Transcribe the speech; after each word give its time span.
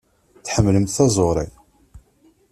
Tḥemmlemt 0.45 0.93
taẓuṛi? 0.97 1.45